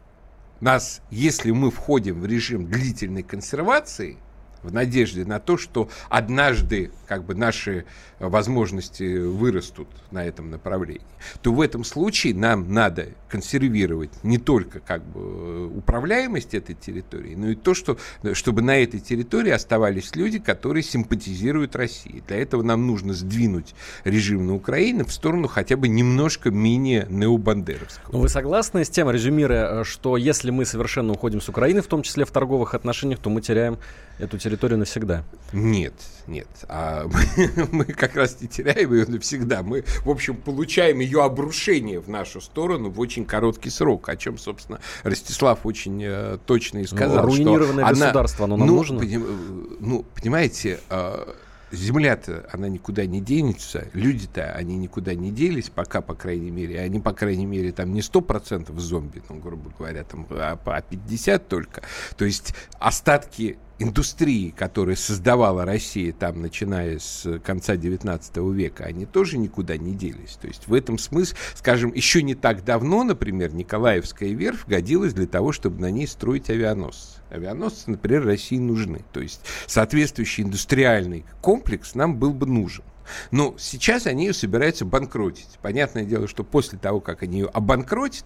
[0.61, 4.17] нас, если мы входим в режим длительной консервации,
[4.63, 7.85] в надежде на то, что однажды как бы наши
[8.19, 11.01] возможности вырастут на этом направлении,
[11.41, 17.49] то в этом случае нам надо консервировать не только как бы управляемость этой территории, но
[17.49, 17.97] и то, что,
[18.33, 22.21] чтобы на этой территории оставались люди, которые симпатизируют России.
[22.27, 28.11] Для этого нам нужно сдвинуть режим на Украине в сторону хотя бы немножко менее необандеровского.
[28.11, 32.01] Но вы согласны с тем, резюмируя, что если мы совершенно уходим с Украины, в том
[32.01, 33.77] числе в торговых отношениях, то мы теряем
[34.19, 35.23] эту территорию навсегда?
[35.53, 35.93] Нет,
[36.27, 36.47] нет.
[36.67, 39.63] А мы, мы как раз не теряем ее навсегда.
[39.63, 44.37] Мы, в общем, получаем ее обрушение в нашу сторону в очень короткий срок, о чем,
[44.37, 47.23] собственно, Ростислав очень э, точно и сказал.
[47.23, 48.99] Ну, руинированное что государство, она, оно нам ну, нужно?
[48.99, 51.33] Поним, э, ну, понимаете, э,
[51.71, 56.99] Земля-то, она никуда не денется, люди-то, они никуда не делись, пока, по крайней мере, они,
[56.99, 61.83] по крайней мере, там не 100% зомби, ну, грубо говоря, там, а, а 50 только.
[62.17, 69.37] То есть остатки индустрии, которую создавала Россия там, начиная с конца 19 века, они тоже
[69.37, 70.37] никуда не делись.
[70.41, 75.27] То есть в этом смысле, скажем, еще не так давно, например, Николаевская верфь годилась для
[75.27, 77.18] того, чтобы на ней строить авианосцы.
[77.29, 79.01] Авианосцы, например, России нужны.
[79.13, 82.83] То есть соответствующий индустриальный комплекс нам был бы нужен.
[83.31, 85.59] Но сейчас они ее собираются банкротить.
[85.61, 88.25] Понятное дело, что после того, как они ее обанкротят,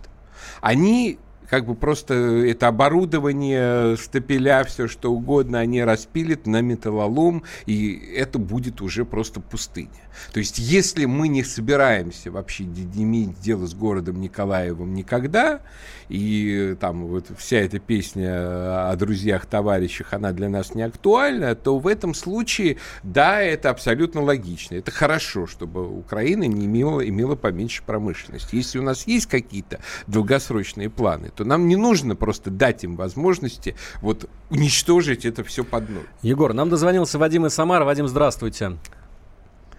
[0.62, 1.20] они
[1.54, 8.40] как бы просто это оборудование, стапеля, все что угодно, они распилят на металлолом, и это
[8.40, 9.92] будет уже просто пустыня.
[10.32, 15.62] То есть, если мы не собираемся вообще иметь дело с городом Николаевым никогда,
[16.10, 21.78] и там вот вся эта песня о друзьях, товарищах, она для нас не актуальна, то
[21.78, 24.76] в этом случае, да, это абсолютно логично.
[24.76, 28.56] Это хорошо, чтобы Украина не имела, имела поменьше промышленности.
[28.56, 33.76] Если у нас есть какие-то долгосрочные планы, то нам не нужно просто дать им возможности
[34.02, 36.08] вот уничтожить это все под ноль.
[36.22, 37.86] Егор, нам дозвонился Вадим из Самары.
[37.86, 38.78] Вадим, здравствуйте.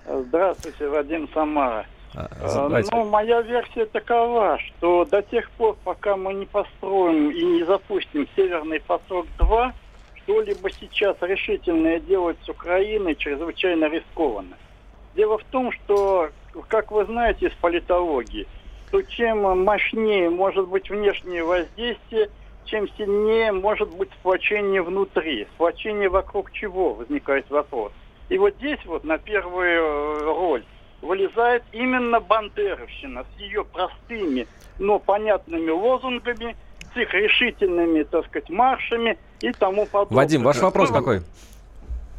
[0.06, 1.86] Здравствуйте, Вадим Самара.
[2.16, 7.44] А, а ну, моя версия такова, что до тех пор, пока мы не построим и
[7.44, 9.72] не запустим Северный поток-2,
[10.22, 14.56] что-либо сейчас решительное делать с Украиной чрезвычайно рискованно.
[15.16, 16.30] Дело в том, что,
[16.68, 18.46] как вы знаете из политологии,
[18.94, 22.30] то чем мощнее может быть внешнее воздействие,
[22.64, 25.48] чем сильнее может быть сплочение внутри.
[25.56, 27.90] Сплочение вокруг чего возникает вопрос.
[28.28, 30.64] И вот здесь вот на первую э, роль
[31.02, 34.46] вылезает именно Бандеровщина с ее простыми,
[34.78, 36.54] но понятными лозунгами,
[36.94, 40.18] с их решительными, так сказать, маршами и тому подобное.
[40.18, 41.22] Вадим, ваш вопрос ну, какой?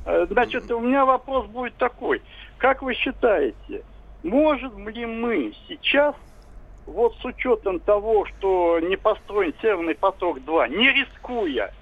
[0.05, 2.21] Э, значит, у меня вопрос будет такой.
[2.57, 3.81] Как вы считаете,
[4.23, 6.15] можем ли мы сейчас,
[6.85, 11.73] вот с учетом того, что не построен Северный поток-2, не рискуя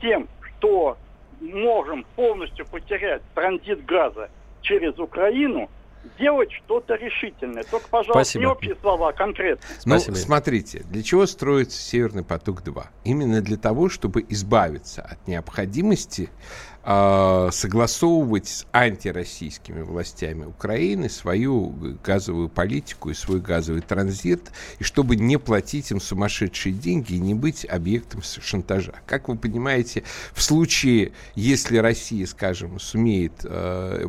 [0.00, 0.98] тем, что
[1.40, 5.70] можем полностью потерять транзит газа через Украину,
[6.18, 7.64] делать что-то решительное.
[7.64, 8.44] Только, пожалуйста, Спасибо.
[8.44, 9.66] не общие слова, а конкретно.
[9.84, 10.14] Ну, Спасибо.
[10.14, 12.84] смотрите, для чего строится Северный поток-2?
[13.04, 16.30] Именно для того, чтобы избавиться от необходимости
[16.82, 25.38] согласовывать с антироссийскими властями Украины свою газовую политику и свой газовый транзит, и чтобы не
[25.38, 28.94] платить им сумасшедшие деньги и не быть объектом шантажа.
[29.06, 34.08] Как вы понимаете, в случае, если Россия, скажем, сумеет э,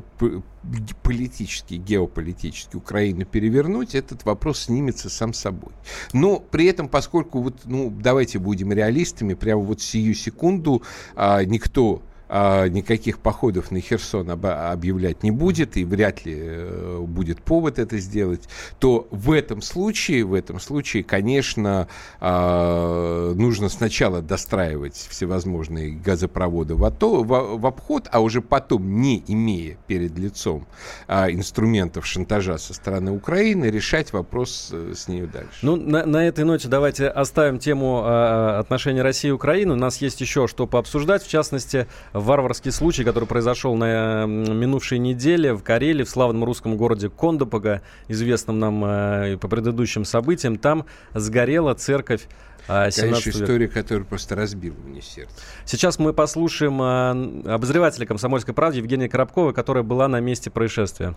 [1.03, 5.73] политически, геополитически Украину перевернуть, этот вопрос снимется сам собой.
[6.13, 10.83] Но при этом, поскольку вот, ну, давайте будем реалистами, прямо вот сию секунду
[11.15, 12.01] а, никто
[12.33, 17.77] а, никаких походов на Херсон об, объявлять не будет, и вряд ли э, будет повод
[17.77, 18.47] это сделать,
[18.79, 21.89] то в этом случае, в этом случае, конечно,
[22.21, 29.21] э, нужно сначала достраивать всевозможные газопроводы в, АТО, в, в обход, а уже потом, не
[29.27, 30.67] имея перед лицом
[31.09, 35.59] э, инструментов шантажа со стороны Украины, решать вопрос э, с ней дальше.
[35.63, 39.73] Ну, на, на этой ноте давайте оставим тему э, отношений России и Украины.
[39.73, 41.87] У нас есть еще что пообсуждать, в частности,
[42.21, 48.59] варварский случай, который произошел на минувшей неделе в Карелии, в славном русском городе Кондопога, известном
[48.59, 50.57] нам э, по предыдущим событиям.
[50.57, 52.27] Там сгорела церковь
[52.67, 55.33] а, Конечно, история, которая просто разбила мне сердце.
[55.65, 57.11] Сейчас мы послушаем а,
[57.55, 61.15] обозревателя «Комсомольской правды» Евгения Коробкова, которая была на месте происшествия.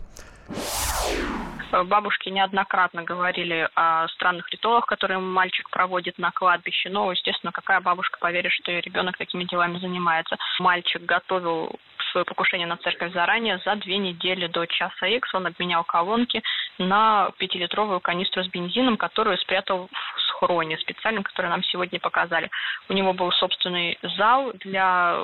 [1.83, 6.89] Бабушки неоднократно говорили о странных ритуалах, которые мальчик проводит на кладбище.
[6.91, 10.37] Но, естественно, какая бабушка поверит, что ее ребенок такими делами занимается.
[10.61, 11.79] Мальчик готовил
[12.13, 13.59] свое покушение на церковь заранее.
[13.65, 16.43] За две недели до часа X он обменял колонки
[16.79, 22.51] на пятилитровую канистру с бензином, которую спрятал в схроне специальном, который нам сегодня показали.
[22.89, 25.19] У него был собственный зал для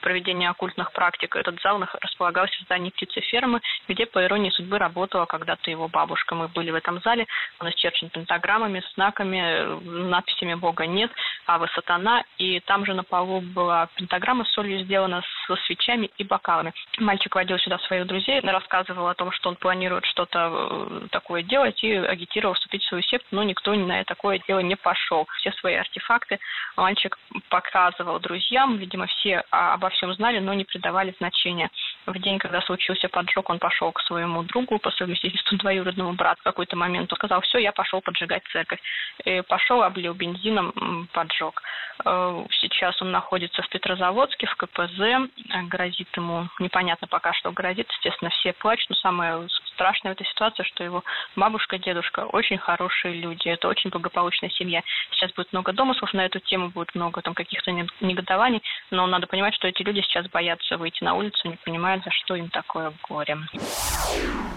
[0.00, 1.36] проведения оккультных практик.
[1.36, 6.34] Этот зал располагался в здании птицефермы, где, по иронии судьбы, работала когда-то его бабушка.
[6.34, 7.26] Мы были в этом зале.
[7.60, 11.10] Он исчерчен пентаграммами, знаками, надписями «Бога нет»,
[11.46, 12.24] а вы сатана».
[12.38, 16.72] И там же на полу была пентаграмма с солью сделана со свечами и бокалами.
[16.98, 21.82] Мальчик водил сюда своих друзей, рассказывал о том, что он планирует что-то э, такое делать
[21.84, 25.26] и агитировал вступить в свою секту, но никто на такое дело не пошел.
[25.38, 26.38] Все свои артефакты
[26.76, 31.70] мальчик показывал друзьям, видимо, все обо всем знали, но не придавали значения.
[32.06, 36.40] В день, когда случился поджог, он пошел к своему другу, по совместительству двоюродному брату.
[36.40, 38.80] В какой-то момент он сказал, все, я пошел поджигать церковь.
[39.24, 41.62] И пошел, облил бензином, поджег.
[42.04, 45.30] Э, сейчас он находится в Петрозаводске, в КПЗ.
[45.68, 47.90] Грозит ему, непонятно пока что грозит.
[47.90, 51.04] Естественно, все плачут, но самое страшное в этой ситуации, что его
[51.36, 53.48] бабушка, дедушка очень хорошие люди.
[53.48, 54.82] Это очень благополучная семья.
[55.12, 59.54] Сейчас будет много домыслов на эту тему, будет много там каких-то негодований, но надо понимать,
[59.54, 63.36] что эти люди сейчас боятся выйти на улицу, не понимают, за что им такое горе.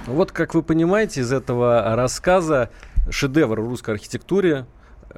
[0.06, 2.70] Вот как вы понимаете из этого рассказа,
[3.10, 4.66] шедевр русской архитектуре,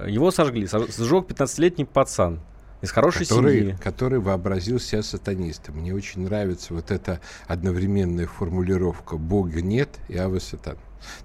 [0.06, 0.68] его сожгли.
[0.68, 2.42] Сжег 15-летний пацан
[2.86, 3.78] из хорошей который, семьи.
[3.82, 5.76] Который вообразил себя сатанистом.
[5.76, 10.78] Мне очень нравится вот эта одновременная формулировка «Бога нет» и «Ава сатан».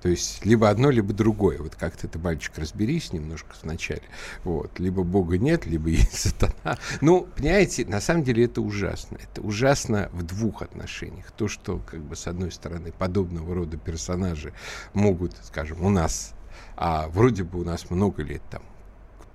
[0.03, 1.59] То есть либо одно, либо другое.
[1.59, 4.03] Вот как-то ты, мальчик, разберись немножко вначале.
[4.45, 4.79] Вот.
[4.79, 6.79] Либо Бога нет, либо есть сатана.
[7.01, 9.19] Ну, понимаете, на самом деле это ужасно.
[9.23, 11.31] Это ужасно в двух отношениях.
[11.33, 14.53] То, что, как бы, с одной стороны, подобного рода персонажи
[14.93, 16.35] могут, скажем, у нас
[16.77, 18.63] а вроде бы у нас много лет там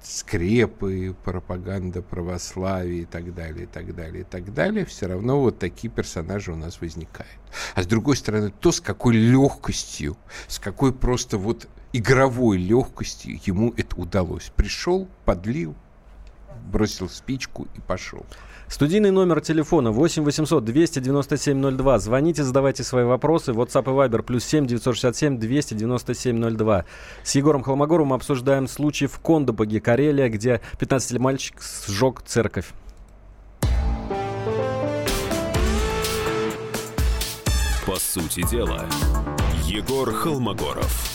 [0.05, 5.59] скрепы, пропаганда православия и так далее, и так далее, и так далее, все равно вот
[5.59, 7.39] такие персонажи у нас возникают.
[7.73, 10.17] А с другой стороны, то, с какой легкостью,
[10.47, 14.51] с какой просто вот игровой легкостью ему это удалось.
[14.55, 15.75] Пришел, подлил,
[16.71, 18.25] бросил спичку и пошел.
[18.67, 21.99] Студийный номер телефона 8 800 297 02.
[21.99, 23.51] Звоните, задавайте свои вопросы.
[23.51, 26.85] WhatsApp и Viber плюс 7 967 297 02.
[27.23, 32.67] С Егором Холмогоровым обсуждаем случай в Кондопоге, Карелия, где 15-летний мальчик сжег церковь.
[37.85, 38.83] По сути дела,
[39.63, 41.14] Егор Холмогоров.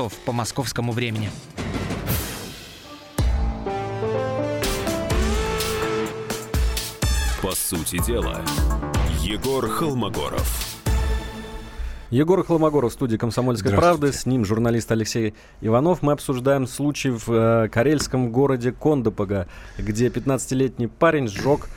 [0.09, 1.29] по московскому времени.
[7.41, 8.41] По сути дела,
[9.21, 10.71] Егор Холмогоров.
[12.11, 14.11] Егор Холмогоров в студии «Комсомольской правды».
[14.11, 16.01] С ним журналист Алексей Иванов.
[16.01, 19.47] Мы обсуждаем случай в э, карельском городе Кондопога,
[19.77, 21.69] где 15-летний парень сжег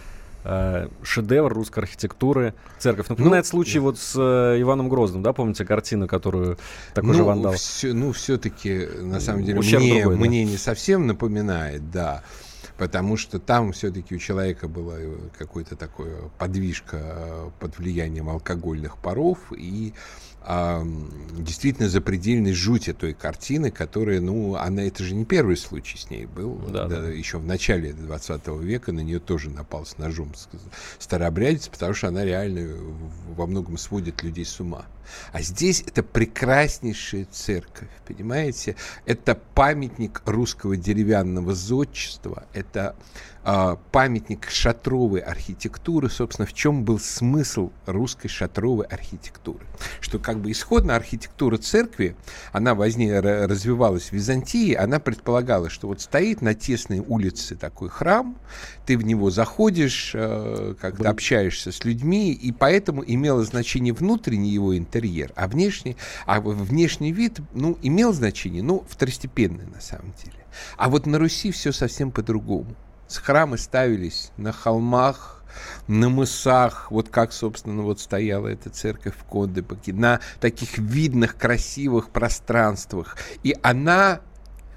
[0.44, 3.08] э, шедевр русской архитектуры, церковь.
[3.08, 6.58] Напоминает ну, случай вот с э, Иваном Грозным, да, помните картину, которую
[6.94, 7.52] такой ну, же вандал?
[7.54, 10.20] Все, ну, все-таки, на самом деле, мне, другой, да?
[10.20, 12.22] мне не совсем напоминает, да
[12.76, 18.98] потому что там все-таки у человека была э, какой-то такой подвижка э, под влиянием алкогольных
[18.98, 19.94] паров, и
[20.46, 20.86] а,
[21.38, 26.26] действительно запредельной жути той картины, которая, ну, она, это же не первый случай с ней
[26.26, 26.56] был.
[26.68, 27.08] Да, да, да.
[27.08, 30.32] Еще в начале 20 века на нее тоже напал с ножом
[30.98, 32.76] старообрядец, потому что она реально
[33.34, 34.84] во многом сводит людей с ума.
[35.32, 38.76] А здесь это прекраснейшая церковь, понимаете?
[39.06, 46.08] Это памятник русского деревянного зодчества, это э, памятник шатровой архитектуры.
[46.08, 49.66] Собственно, в чем был смысл русской шатровой архитектуры?
[50.00, 52.16] Что как бы исходно архитектура церкви,
[52.52, 58.36] она возне, развивалась в Византии, она предполагала, что вот стоит на тесной улице такой храм,
[58.86, 64.76] ты в него заходишь, э, когда общаешься с людьми, и поэтому имело значение внутренний его
[64.76, 70.44] интерьер, а внешний, а внешний вид, ну, имел значение, но второстепенный на самом деле.
[70.76, 72.74] А вот на Руси все совсем по-другому.
[73.08, 75.42] Храмы ставились на холмах,
[75.86, 82.10] на мысах, вот как, собственно, вот стояла эта церковь в Кондебаке, на таких видных, красивых
[82.10, 83.16] пространствах.
[83.42, 84.20] И она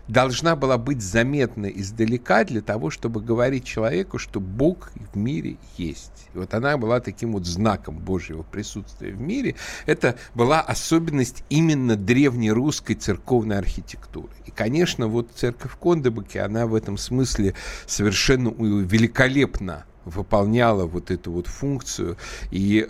[0.08, 6.30] должна была быть заметна издалека для того, чтобы говорить человеку, что Бог в мире есть.
[6.34, 9.56] И вот она была таким вот знаком Божьего присутствия в мире.
[9.86, 14.32] Это была особенность именно древнерусской церковной архитектуры.
[14.46, 17.54] И, конечно, вот церковь Кондебаки, она в этом смысле
[17.86, 22.18] совершенно великолепно выполняла вот эту вот функцию.
[22.52, 22.90] И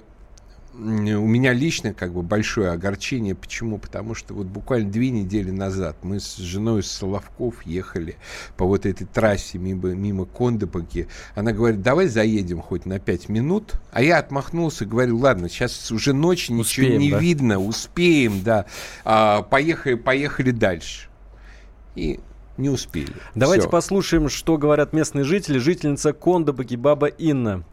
[0.77, 3.35] меня лично как бы большое огорчение.
[3.35, 3.77] Почему?
[3.77, 8.15] Потому что вот буквально две недели назад мы с женой из Соловков ехали
[8.55, 11.07] по вот этой трассе мимо, мимо Кондопаки.
[11.35, 13.73] Она говорит, давай заедем хоть на пять минут.
[13.91, 17.19] А я отмахнулся и говорю, ладно, сейчас уже ночь, ничего успеем, не да?
[17.19, 18.65] видно, успеем, да.
[19.03, 21.09] А, поехали, поехали дальше.
[21.95, 22.19] И
[22.57, 23.13] не успели.
[23.35, 23.69] Давайте Все.
[23.71, 25.57] послушаем, что говорят местные жители.
[25.57, 27.63] Жительница Кондобаки Баба Инна.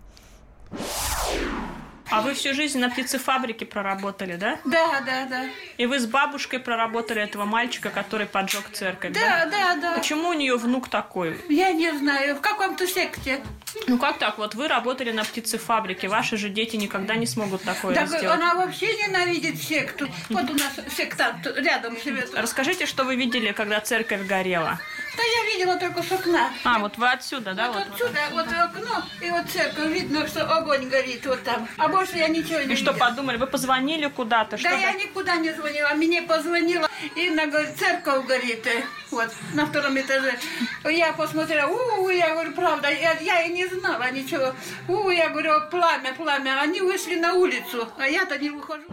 [2.14, 4.58] А вы всю жизнь на птицефабрике проработали, да?
[4.64, 5.46] Да, да, да.
[5.78, 9.20] И вы с бабушкой проработали этого мальчика, который поджег церковь, да?
[9.20, 9.92] Да, да, да.
[9.98, 11.36] Почему у нее внук такой?
[11.48, 13.40] Я не знаю, в каком-то секте.
[13.88, 14.38] Ну как так?
[14.38, 18.26] Вот вы работали на птицефабрике, ваши же дети никогда не смогут такое так сделать.
[18.26, 20.08] она вообще ненавидит секту.
[20.30, 22.30] Вот у нас сектант рядом живет.
[22.34, 24.78] Расскажите, что вы видели, когда церковь горела?
[25.16, 26.50] Да я видела только с окна.
[26.64, 27.68] А, вот вы отсюда, да?
[27.68, 31.68] Вот, вот отсюда, вот, вот окно, и вот церковь, видно, что огонь горит вот там.
[31.76, 33.36] А больше я ничего не И что подумали?
[33.36, 34.60] Вы позвонили куда-то?
[34.62, 35.88] Да я никуда не звонила.
[35.94, 38.66] Мне позвонила Инна говорит, церковь горит.
[39.10, 40.38] Вот, на втором этаже.
[40.84, 44.54] Я посмотрела, у, я говорю, правда, я, я и не знала ничего.
[44.88, 46.60] У, я говорю, пламя, пламя.
[46.60, 48.84] Они вышли на улицу, а я-то не выхожу.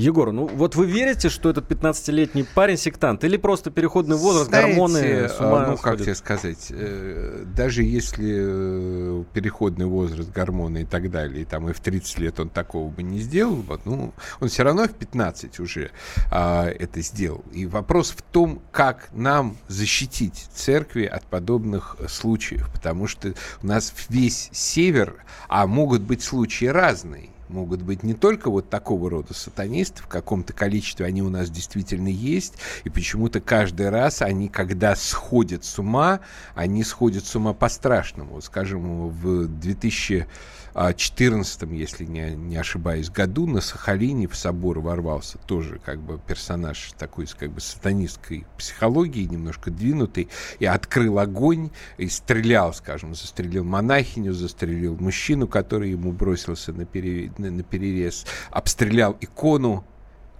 [0.00, 3.22] Егор, ну вот вы верите, что этот 15-летний парень сектант?
[3.22, 8.34] Или просто переходный возраст, Знаете, гормоны с ума Ну, как тебе сказать, э, даже если
[8.38, 12.90] э, переходный возраст, гормоны и так далее, и там и в 30 лет он такого
[12.90, 15.90] бы не сделал, бы, ну, он все равно в 15 уже
[16.30, 17.44] а, это сделал.
[17.52, 23.92] И вопрос в том, как нам защитить церкви от подобных случаев, потому что у нас
[24.08, 30.02] весь север, а могут быть случаи разные, могут быть не только вот такого рода сатанисты,
[30.02, 35.64] в каком-то количестве они у нас действительно есть, и почему-то каждый раз они, когда сходят
[35.64, 36.20] с ума,
[36.54, 38.40] они сходят с ума по-страшному.
[38.40, 40.26] Скажем, в 2000
[40.74, 46.92] 14 если не, не ошибаюсь, году на Сахалине в собор ворвался тоже как бы персонаж
[46.98, 54.32] такой как бы сатанистской психологией, немножко двинутый, и открыл огонь, и стрелял, скажем, застрелил монахиню,
[54.32, 59.84] застрелил мужчину, который ему бросился на, пере, на, на перерез, обстрелял икону,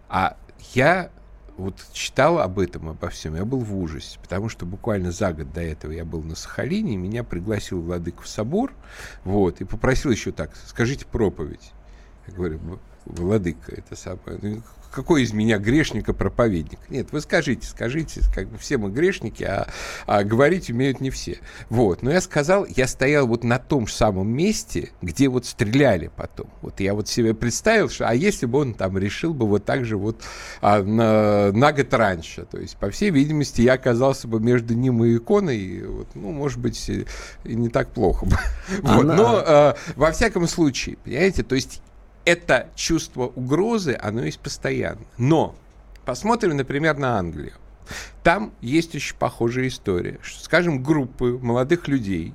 [0.08, 0.36] а
[0.74, 1.10] я
[1.60, 5.52] вот читал об этом, обо всем, я был в ужасе, потому что буквально за год
[5.52, 8.72] до этого я был на Сахалине, меня пригласил владыка в собор,
[9.24, 11.72] вот, и попросил еще так, скажите проповедь.
[12.26, 12.60] Я говорю,
[13.04, 16.78] владыка, это самое, ну, какой из меня грешника проповедник?
[16.88, 19.68] Нет, вы скажите, скажите, как бы все мы грешники, а,
[20.06, 21.38] а говорить умеют не все.
[21.68, 26.10] Вот, но я сказал, я стоял вот на том же самом месте, где вот стреляли
[26.14, 26.48] потом.
[26.62, 29.84] Вот я вот себе представил, что, а если бы он там решил бы вот так
[29.84, 30.22] же вот
[30.60, 35.04] а, на, на год раньше, то есть, по всей видимости, я оказался бы между ним
[35.04, 37.06] и иконой, вот, ну, может быть, и
[37.44, 38.36] не так плохо бы.
[38.82, 41.82] Вот, но а, во всяком случае, понимаете, то есть
[42.24, 45.04] это чувство угрозы, оно есть постоянно.
[45.18, 45.54] Но
[46.04, 47.52] посмотрим, например, на Англию.
[48.22, 52.34] Там есть очень похожая история, что, скажем, группы молодых людей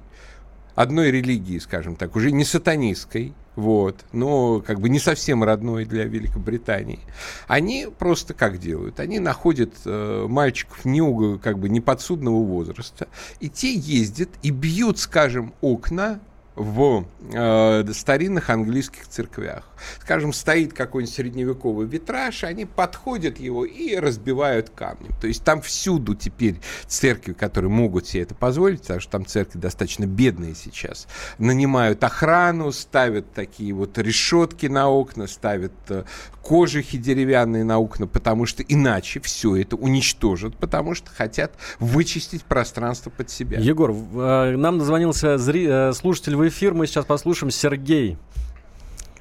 [0.75, 6.03] одной религии, скажем так, уже не сатанистской, вот, но как бы не совсем родной для
[6.03, 6.99] Великобритании.
[7.47, 8.99] Они просто как делают?
[8.99, 13.07] Они находят э, мальчиков не, как бы неподсудного возраста,
[13.39, 16.19] и те ездят и бьют, скажем, окна
[16.55, 19.63] в э, старинных английских церквях.
[20.01, 25.13] Скажем, стоит какой-нибудь средневековый витраж, они подходят его и разбивают камнем.
[25.19, 29.59] То есть там всюду теперь церкви, которые могут себе это позволить, потому что там церкви
[29.59, 36.03] достаточно бедные сейчас, нанимают охрану, ставят такие вот решетки на окна, ставят э,
[36.41, 43.09] кожухи деревянные на окна, потому что иначе все это уничтожат, потому что хотят вычистить пространство
[43.09, 43.59] под себя.
[43.59, 45.65] Егор, э, нам дозвонился зри...
[45.67, 48.17] Э, слушатель в эфир, мы сейчас послушаем Сергей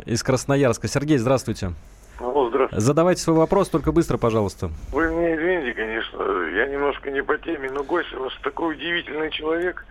[0.04, 0.88] из Красноярска.
[0.88, 1.72] Сергей, здравствуйте.
[2.20, 2.84] Алло, здравствуйте.
[2.84, 4.70] Задавайте свой вопрос, только быстро, пожалуйста.
[4.92, 6.22] Вы мне извините, конечно,
[6.54, 9.86] я немножко не по теме, но гость у вас такой удивительный человек,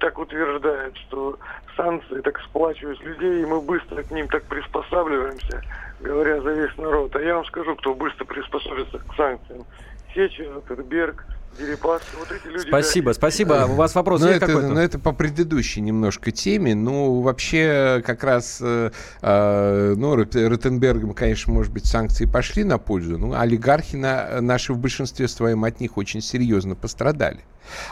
[0.00, 1.38] так утверждает, что
[1.76, 5.62] санкции так сплачивают людей, и мы быстро к ним так приспосабливаемся,
[6.00, 7.14] говоря за весь народ.
[7.14, 9.64] А я вам скажу, кто быстро приспособится к санкциям.
[10.12, 11.24] Сеченов, Берг,
[11.58, 12.68] Дерипаска, вот эти люди...
[12.68, 13.66] Спасибо, да, спасибо.
[13.68, 14.68] У вас вопрос но есть это, какой-то?
[14.68, 16.74] Но это по предыдущей немножко теме.
[16.74, 18.90] Ну, вообще, как раз, э,
[19.22, 24.78] э, ну, Ротенбергом, конечно, может быть, санкции пошли на пользу, но олигархи на, наши в
[24.78, 27.40] большинстве своем от них очень серьезно пострадали.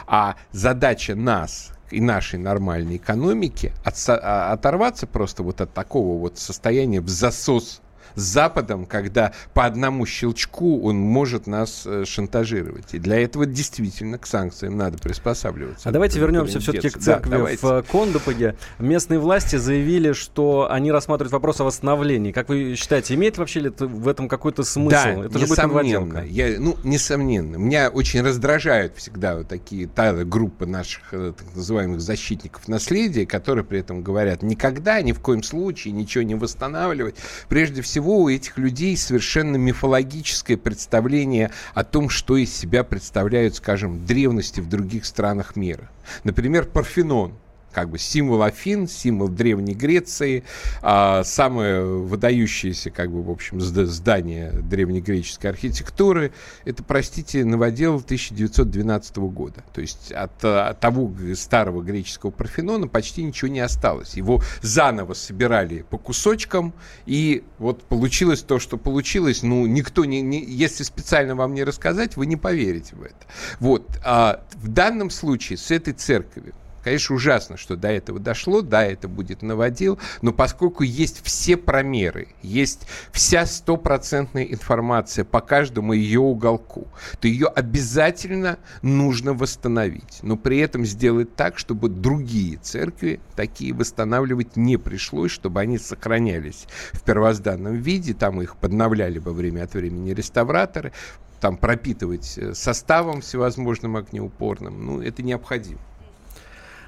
[0.07, 7.01] А задача нас, и нашей нормальной экономики от, оторваться просто вот от такого вот состояния
[7.01, 7.82] в засос
[8.15, 12.93] с Западом, когда по одному щелчку он может нас э, шантажировать.
[12.93, 15.89] И для этого действительно к санкциям надо приспосабливаться.
[15.89, 18.55] А давайте вернемся все-таки к церкви да, в э, Кондопаге.
[18.79, 22.31] Местные власти заявили, что они рассматривают вопрос о восстановлении.
[22.31, 24.91] Как вы считаете, имеет вообще ли в этом какой-то смысл?
[24.91, 26.19] Да, это же несомненно.
[26.25, 27.57] Я, ну, несомненно.
[27.57, 33.65] Меня очень раздражают всегда вот такие та, группы наших э, так называемых защитников наследия, которые
[33.65, 37.15] при этом говорят, никогда, ни в коем случае ничего не восстанавливать.
[37.49, 43.55] Прежде всего всего у этих людей совершенно мифологическое представление о том, что из себя представляют,
[43.55, 45.89] скажем, древности в других странах мира.
[46.25, 47.33] Например, Парфенон
[47.73, 50.43] как бы символ Афин, символ Древней Греции,
[50.81, 56.31] а, самое выдающееся, как бы, в общем, здание древнегреческой архитектуры,
[56.65, 59.63] это, простите, новодел 1912 года.
[59.73, 64.13] То есть от, от того старого греческого Парфенона почти ничего не осталось.
[64.13, 66.73] Его заново собирали по кусочкам,
[67.05, 69.43] и вот получилось то, что получилось.
[69.43, 73.15] Ну, никто не, не если специально вам не рассказать, вы не поверите в это.
[73.59, 73.99] Вот.
[74.03, 76.53] А в данном случае с этой церковью
[76.83, 82.27] Конечно, ужасно, что до этого дошло, да, это будет наводил, но поскольку есть все промеры,
[82.41, 86.87] есть вся стопроцентная информация по каждому ее уголку,
[87.21, 94.57] то ее обязательно нужно восстановить, но при этом сделать так, чтобы другие церкви такие восстанавливать
[94.57, 100.13] не пришлось, чтобы они сохранялись в первозданном виде, там их подновляли во время от времени
[100.13, 100.91] реставраторы,
[101.39, 105.79] там пропитывать э, составом всевозможным огнеупорным, ну, это необходимо.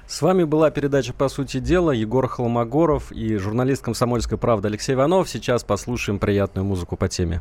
[0.08, 5.28] С вами была передача «По сути дела» Егор Холмогоров и журналист «Комсомольской правды» Алексей Иванов.
[5.28, 7.40] Сейчас послушаем приятную музыку по теме.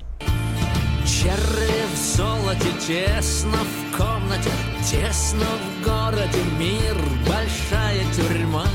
[1.06, 4.50] Черри в золоте, тесно в комнате,
[4.84, 6.98] тесно в городе, мир,
[7.28, 8.66] большая тюрьма.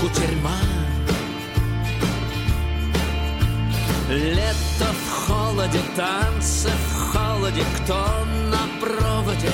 [0.00, 0.58] Кутерьма.
[4.10, 7.94] Лето в холоде, танцы в холоде, кто
[8.50, 9.52] на проводе?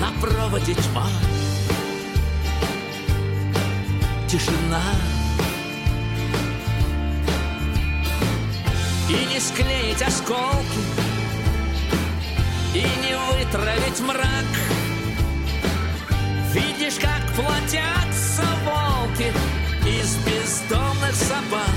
[0.00, 1.08] На проводе тьма.
[4.28, 4.82] Тишина.
[9.08, 10.80] И не склеить осколки
[12.72, 14.50] И не вытравить мрак.
[16.52, 19.32] Видишь, как платятся волки
[19.86, 21.74] Из бездомных собак.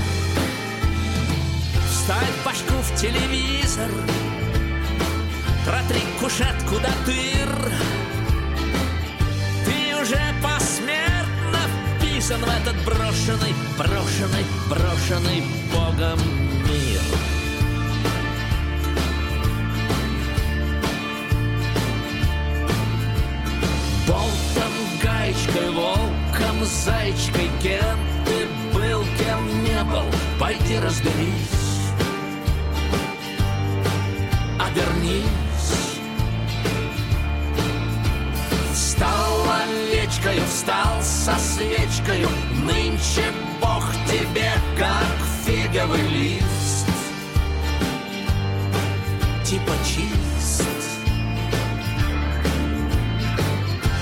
[1.90, 3.90] Вставь башку в телевизор
[5.66, 8.07] Протри кушетку до дыр
[10.08, 11.58] уже посмертно
[11.98, 15.42] вписан в этот брошенный, брошенный, брошенный
[15.72, 16.18] Богом
[16.66, 17.00] мир.
[24.06, 30.06] Болтом, гаечкой, волком, зайчкой Кем ты был, кем не был
[30.38, 31.58] Пойди разберись.
[34.58, 35.47] Обернись
[40.08, 42.28] овечкою, встал со свечкою
[42.64, 43.24] Нынче
[43.60, 46.86] Бог тебе, как фиговый лист.
[49.44, 50.64] Типа чист.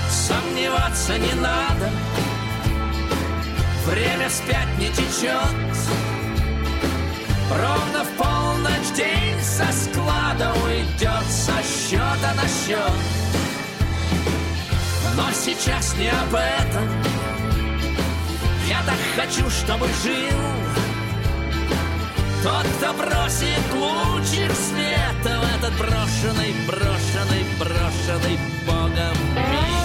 [0.09, 1.89] Сомневаться не надо.
[3.85, 5.33] Время вспять не течет.
[7.49, 13.46] Ровно в полночь день со склада уйдет Со счета на счет
[15.17, 16.87] Но сейчас не об этом
[18.69, 20.39] Я так хочу, чтобы жил
[22.43, 29.77] Тот, кто бросит лучик света В этот брошенный, брошенный, брошенный Богом мир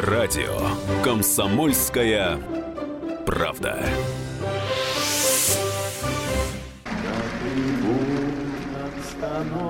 [0.00, 2.38] Радио «Комсомольская
[3.26, 3.84] правда».